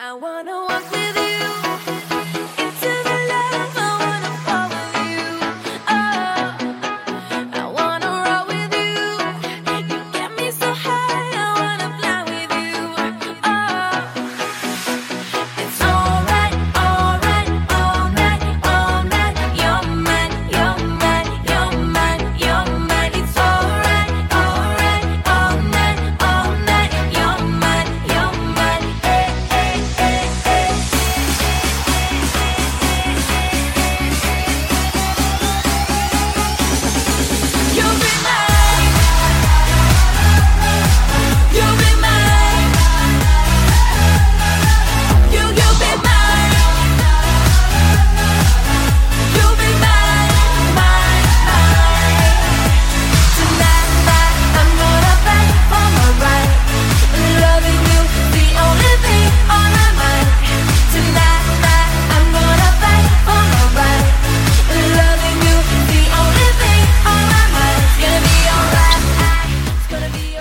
[0.00, 1.67] I wanna walk with you.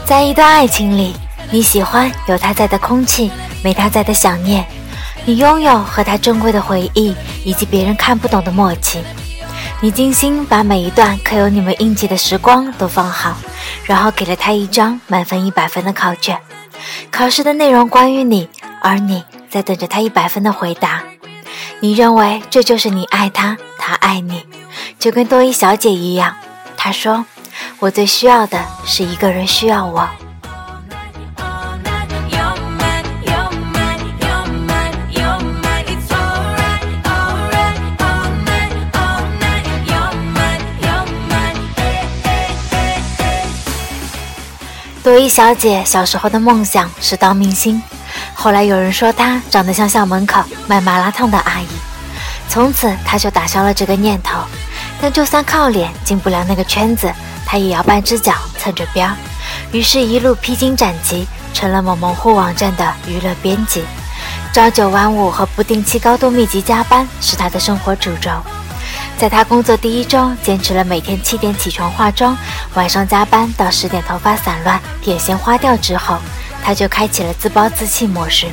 [0.08, 1.13] 在一段爱情里，
[1.52, 3.30] 你喜欢有他在的空气，
[3.61, 4.63] 没他在的想念；
[5.25, 7.13] 你拥有和他珍贵的回忆，
[7.44, 9.03] 以及别人看不懂的默契。
[9.81, 13.35] 你精心把每一段刻有你们印记的时光都放好，
[13.83, 16.39] 然后给了他一张满分一百分的考卷。
[17.11, 18.47] 考试的内容关于你，
[18.81, 21.03] 而你在等着他一百分的回答。
[21.81, 24.45] 你认为这就是你爱他，他爱你，
[24.97, 26.33] 就跟多伊小姐一样。
[26.78, 27.25] 她说。
[27.80, 30.08] 我最需要的是一个人需要我。
[45.03, 47.81] 多伊小姐小时候的梦想是当明星，
[48.34, 51.67] 后来有人说她长得像校门口卖麻辣烫的阿姨，
[52.50, 54.39] 从此她就打消了这个念头。
[55.00, 57.13] 但就算靠脸进不了那个圈子。
[57.50, 59.16] 他也要半只脚蹭着边儿，
[59.72, 63.85] 于是，一路披荆斩棘，成了某门户网站的娱乐编辑。
[64.53, 68.30] 朝九晚五和不定期高度密集加班是他的生活主轴。
[69.18, 72.36] 在他工作第一周，坚持了每天七点起床化妆，
[72.74, 76.18] 晚上加班到十点，头发散乱，眼线花掉之后，
[76.62, 78.47] 他就开启了自暴自弃模式，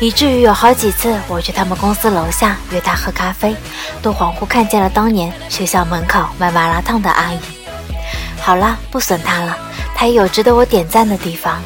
[0.00, 3.54] 以至于有好几次我去他们公司楼下约他喝咖啡，
[4.00, 7.38] 都恍惚看见了当年学校门口卖麻辣烫的阿姨。
[8.44, 9.56] 好了，不损他了，
[9.94, 11.62] 他也有值得我点赞的地方。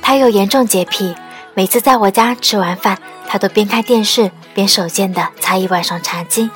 [0.00, 1.16] 他有严重洁癖，
[1.54, 2.96] 每次在我家吃完饭，
[3.26, 6.48] 他都边看电视边手贱的擦一晚上茶几。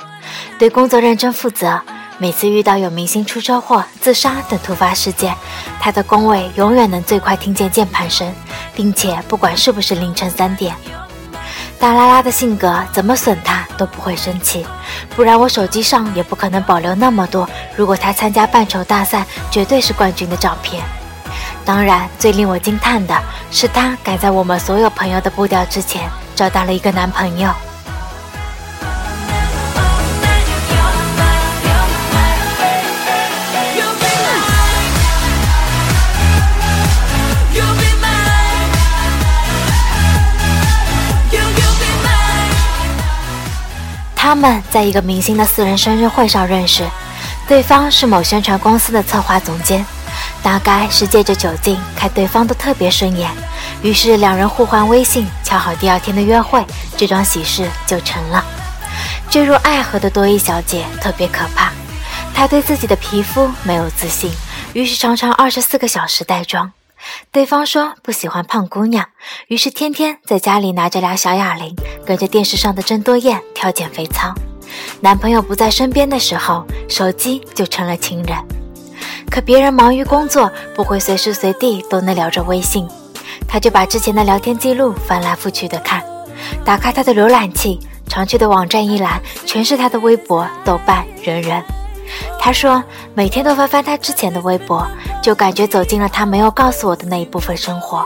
[0.56, 1.82] 对工作认真负责，
[2.18, 5.34] 每次遇到有明星出车祸、自杀等突发事件，
[5.80, 8.32] 他的工位永远能最快听见键盘声。
[8.74, 10.74] 并且不管是不是凌晨三点，
[11.78, 14.64] 大拉拉的性格怎么损他都不会生气，
[15.14, 17.46] 不然我手机上也不可能保留那么多。
[17.76, 20.82] 如果他参加半球大赛，绝对是冠军的照片。
[21.66, 23.14] 当然，最令我惊叹的
[23.50, 27.50] 是，他赶在我们所有朋友的步调之前，找到了一个男朋友。
[44.32, 46.88] 他们在一个明星的私人生日会上认识，
[47.46, 49.84] 对方是某宣传公司的策划总监，
[50.42, 53.30] 大概是借着酒劲看对方都特别顺眼，
[53.82, 56.64] 于是两人互换微信，敲好第二天的约会，
[56.96, 58.42] 这桩喜事就成了。
[59.28, 61.70] 坠入爱河的多伊小姐特别可怕，
[62.34, 64.32] 她对自己的皮肤没有自信，
[64.72, 66.72] 于是常常二十四个小时带妆。
[67.30, 69.06] 对方说不喜欢胖姑娘，
[69.48, 71.74] 于是天天在家里拿着俩小哑铃，
[72.06, 74.34] 跟着电视上的郑多燕跳减肥操。
[75.00, 78.36] 男朋友不在身边的时候，手机就成了情人。
[79.30, 82.86] 可别人忙于工作，不会随时随地都能聊着微信，
[83.48, 86.02] 他就把之前的聊天记录翻来覆去的看。
[86.64, 91.62] 打开他的浏览器，常去的网站一栏全是他的微博、豆瓣、人人。
[92.38, 92.82] 他说
[93.14, 94.86] 每天都翻翻他之前的微博。
[95.22, 98.04] 就感觉走进了他没有告诉我的那一部分生活，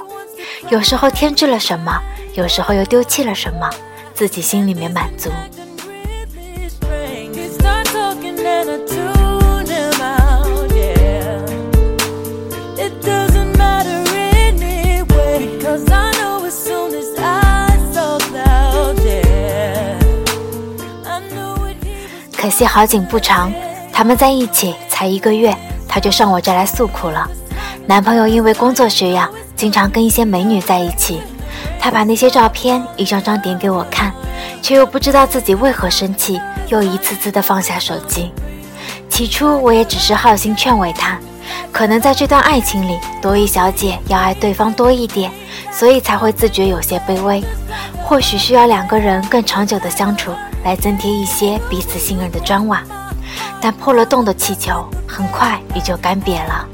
[0.69, 1.99] 有时候添置了什么，
[2.35, 3.71] 有时候又丢弃了什么，
[4.13, 5.31] 自己心里面满足。
[22.37, 23.51] 可惜好景不长。
[23.93, 25.57] 他们在一起才一个月，
[25.97, 27.27] 她就上我这来诉苦了。
[27.87, 29.27] 男朋友因为工作需要，
[29.57, 31.23] 经常跟一些美女在一起。
[31.81, 34.13] 他把那些照片一张张点给我看，
[34.61, 36.39] 却又不知道自己为何生气，
[36.69, 38.31] 又一次次地放下手机。
[39.09, 41.19] 起初我也只是好心劝慰他，
[41.73, 45.31] 可能在这段爱情里，多一小姐要爱对方多一点，
[45.73, 47.43] 所以才会自觉有些卑微。
[48.05, 50.31] 或许需要两个人更长久的相处，
[50.63, 52.83] 来增添一些彼此信任的砖瓦。
[53.61, 54.85] 但破了洞的气球，
[55.17, 56.69] 很快也就干瘪了。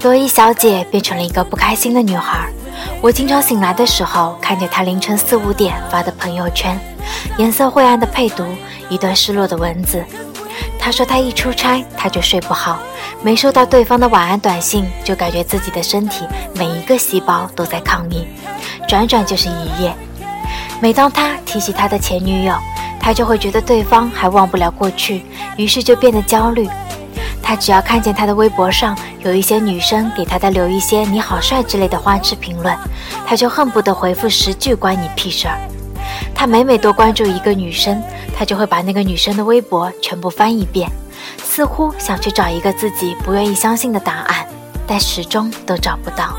[0.00, 2.50] 多伊小姐变成了一个不开心的女孩。
[3.02, 6.78] 我经常醒来的时候，看见他凌晨四五点发的朋友圈，
[7.38, 8.44] 颜色晦暗的配图，
[8.90, 10.04] 一段失落的文字。
[10.78, 12.78] 他说他一出差，他就睡不好，
[13.22, 18.28] 没收到对方的晚安短信，就感觉自己的身体每一个细胞都在抗议。
[18.86, 19.94] 转转就是一夜。
[20.78, 22.54] 每当他提起他的前女友，
[23.00, 25.24] 他就会觉得对方还忘不了过去，
[25.56, 26.68] 于是就变得焦虑。
[27.42, 32.74] 他只要看见他的微博上有一些女生给他的留一些“你好帅”之类的花痴评论，
[33.26, 35.58] 他就恨不得回复十句“关你屁事儿”。
[36.34, 38.02] 他每每多关注一个女生，
[38.34, 40.90] 他就会把那个女生的微博全部翻一遍，
[41.42, 44.46] 似乎想去找一个自己不愿意相信的答案，
[44.86, 46.34] 但始终都找不到。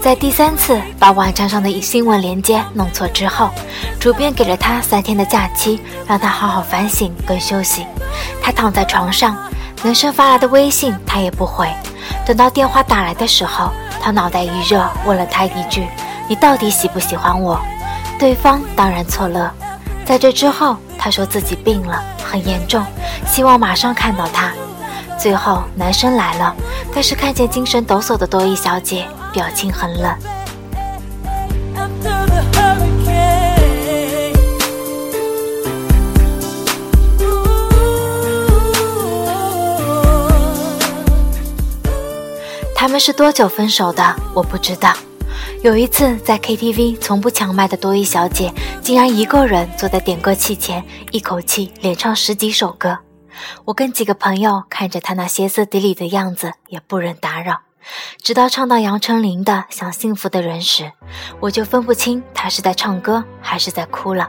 [0.00, 3.50] 在第三次把网站上的新闻连接弄错之后，
[3.98, 7.84] 主编给了他三天的假期，让他好好反省跟休息。
[8.40, 9.36] 他躺在床上，
[9.82, 11.68] 男生发来的微信他也不回。
[12.24, 15.86] 等到电话打来的时候，他脑袋一热，问了他一句
[16.28, 17.60] ：“你到底喜不喜欢我？”
[18.18, 19.52] 对方当然错了。
[20.06, 22.82] 在这之后，他说自己病了，很严重，
[23.26, 24.52] 希望马上看到他。
[25.18, 26.54] 最后，男生来了，
[26.94, 29.04] 但是看见精神抖擞的多伊小姐。
[29.32, 30.16] 表情很冷。
[42.74, 44.16] 他们是多久分手的？
[44.34, 44.94] 我不知道。
[45.62, 52.96] 有一次在 KTV，从不抢麦的多伊小姐竟然一个人坐在点歌器前，一口气连唱十几首歌。
[53.64, 57.67] 我跟几个朋友看着她那歇斯底里的样子，也不忍打扰。
[58.22, 60.92] 直到唱到杨丞琳的《想幸福的人》时，
[61.40, 64.28] 我就分不清他是在唱歌还是在哭了。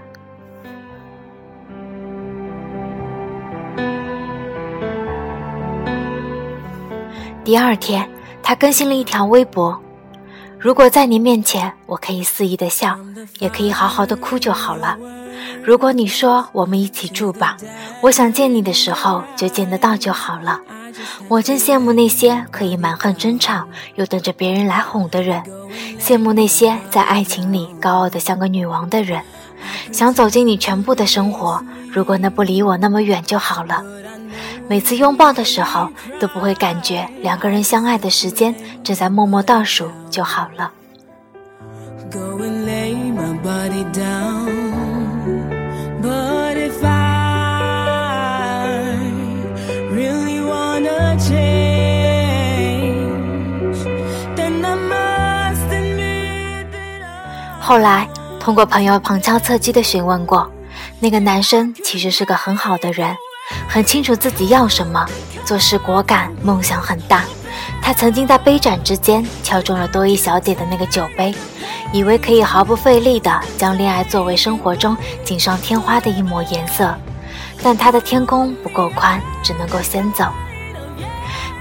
[7.44, 8.08] 第二天，
[8.44, 9.82] 他更新了一条微博
[10.60, 12.98] ：“如果在你面前，我可以肆意的笑，
[13.40, 14.98] 也可以好好的哭就好了。
[15.64, 17.58] 如果你说我们一起住吧，
[18.04, 20.62] 我想见你的时候就见得到就好了。”
[21.28, 23.66] 我真羡慕那些可以蛮横争吵
[23.96, 25.44] 又等着别人来哄的人，
[26.00, 29.22] 羡慕那些在爱情里高傲的像个女王的人。
[29.92, 33.84] 想走进你全部的生活，如果那不离我那么远就好了。
[34.68, 40.72] 每次拥抱的时候，都不会感觉两个人相爱的时间正在默默倒数就好了。
[57.70, 58.10] 后来
[58.40, 60.52] 通过朋友旁敲侧击的询问过，
[61.00, 63.16] 那个男生其实是个很好的人，
[63.68, 65.06] 很清楚自己要什么，
[65.46, 67.24] 做事果敢，梦想很大。
[67.80, 71.32] 他曾经在杯盏之间敲中了多伊小姐的那个酒杯，
[71.94, 76.92] 以为可以毫不费力地将恋爱作为生活中锦上添花的一抹颜色，
[77.62, 80.26] 但他的天空不够宽，只能够先走。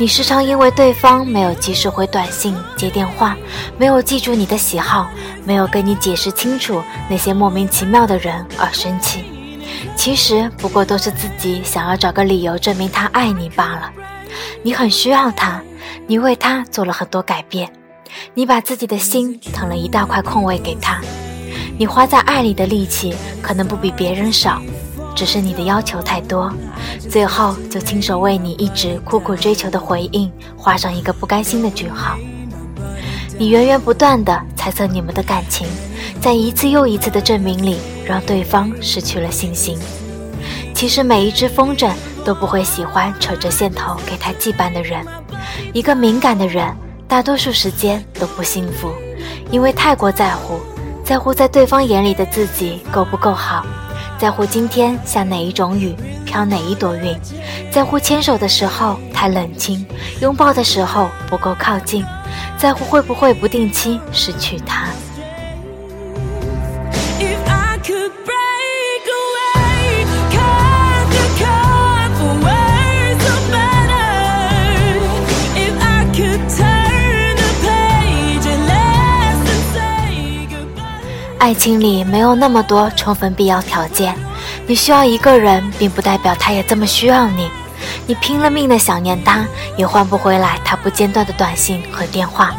[0.00, 3.36] 你时常因为对方没有及时回短信、接电话，
[3.76, 5.10] 没有记住你的喜好，
[5.44, 9.24] 没有跟你解释清楚那些莫名其妙的人而生气。
[9.96, 13.90] 其实不过都是自己想要找个理由证明他爱你罢了。
[14.62, 15.60] 你很需要他，
[16.06, 17.68] 你为他做了很多改变，
[18.34, 21.00] 你把自己的心腾了一大块空位给他，
[21.76, 24.62] 你花在爱里的力气可能不比别人少。
[25.18, 26.48] 只是你的要求太多，
[27.10, 32.16] 最后就亲手为你一直苦苦追求的回应画上一个不甘心的句号。
[33.36, 35.66] 你源源不断的猜测你们的感情，
[36.20, 39.76] 在一次又一次的证明里，让对方失去了信心。
[40.72, 41.90] 其实每一只风筝
[42.24, 45.04] 都不会喜欢扯着线头给他系绊的人。
[45.72, 46.64] 一个敏感的人，
[47.08, 48.92] 大多数时间都不幸福，
[49.50, 50.60] 因为太过在乎，
[51.04, 53.66] 在乎在对方眼里的自己够不够好，
[54.18, 55.94] 在乎今天下哪一种雨，
[56.26, 57.16] 飘哪一朵云，
[57.70, 59.86] 在乎牵手的时候太冷清，
[60.20, 62.04] 拥抱的时候不够靠近，
[62.58, 64.87] 在乎会不会不定期失去他。
[81.38, 84.14] 爱情里没有那么多充分必要条件，
[84.66, 87.48] 你需要一个人，并不代表他也这么需要你。
[88.06, 92.52] 你拼了命的想念他，也换不回来他不间断的短信和电话。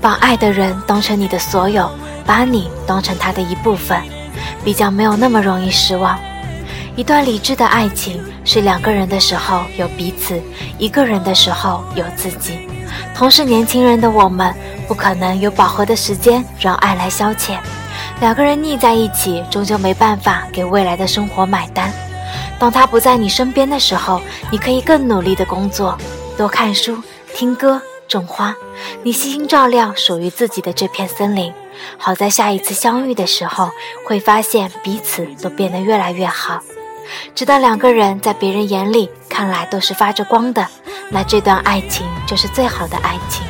[0.00, 1.88] 把爱的人当成你的所有，
[2.26, 4.02] 把你当成他的一部分，
[4.64, 6.18] 比较没有那么容易失望。
[6.96, 10.42] 一段理智的爱情是两个人的时候有彼此，
[10.78, 12.68] 一个人的时候有自己。
[13.14, 14.52] 同是年轻人的我们，
[14.88, 17.58] 不可能有饱和的时间让爱来消遣。
[18.20, 21.92] 两个人腻在一起，终究没办法给未来的生活买单。
[22.58, 24.20] 当他不在你身边的时候，
[24.50, 25.96] 你可以更努力的工作，
[26.36, 27.02] 多看书、
[27.34, 28.54] 听歌、种花。
[29.02, 31.52] 你悉心照料属于自己的这片森林。
[31.98, 33.70] 好在下一次相遇的时候，
[34.06, 36.60] 会发现彼此都变得越来越好。
[37.34, 40.66] 直到两个人在别人眼里看来都是发着光的，
[41.10, 43.44] 那这段爱情就是最好的爱情。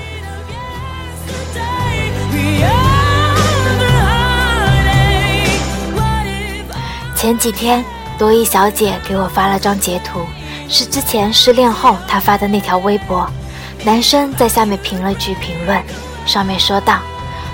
[7.17, 7.83] 前几天，
[8.19, 10.21] 多一小姐给我发了张截图，
[10.69, 13.27] 是之前失恋后她发的那条微博。
[13.85, 15.83] 男生在下面评了句评论，
[16.27, 16.99] 上面说道：“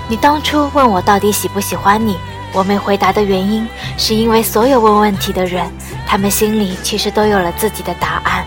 [0.09, 2.17] 你当初问我到底喜不喜欢你，
[2.51, 3.65] 我没回答的原因，
[3.97, 5.71] 是因为所有问问题的人，
[6.05, 8.43] 他们心里其实都有了自己的答案。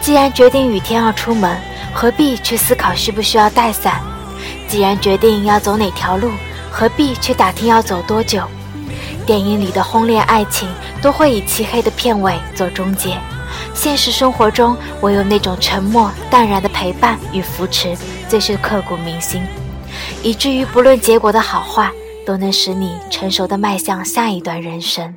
[0.00, 1.58] 既然决定雨天要出门，
[1.92, 4.00] 何必去思考需不需要带伞？
[4.68, 6.30] 既然决定要走哪条路，
[6.70, 8.40] 何必去打听要走多久？”
[9.26, 10.68] 电影里的轰烈爱情
[11.02, 13.18] 都会以漆黑的片尾做终结，
[13.74, 17.96] 现实生活中唯有那种沉默淡然的陪伴与扶持
[18.28, 19.42] 最是刻骨铭心，
[20.22, 21.90] 以至于不论结果的好坏，
[22.24, 25.14] 都能使你成熟的迈向下一段人生。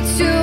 [0.00, 0.37] to